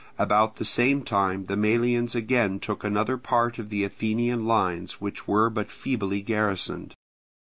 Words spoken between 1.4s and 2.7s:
the Melians again